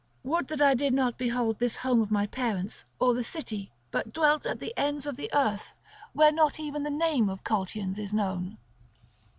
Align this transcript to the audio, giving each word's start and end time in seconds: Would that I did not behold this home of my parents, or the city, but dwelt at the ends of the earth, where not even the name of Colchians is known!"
Would 0.23 0.47
that 0.47 0.63
I 0.63 0.73
did 0.73 0.95
not 0.95 1.19
behold 1.19 1.59
this 1.59 1.75
home 1.75 2.01
of 2.01 2.09
my 2.09 2.25
parents, 2.25 2.85
or 2.99 3.13
the 3.13 3.23
city, 3.23 3.71
but 3.91 4.11
dwelt 4.11 4.47
at 4.47 4.57
the 4.57 4.73
ends 4.75 5.05
of 5.05 5.15
the 5.15 5.29
earth, 5.31 5.75
where 6.13 6.31
not 6.31 6.59
even 6.59 6.81
the 6.81 6.89
name 6.89 7.29
of 7.29 7.43
Colchians 7.43 7.99
is 7.99 8.11
known!" 8.11 8.57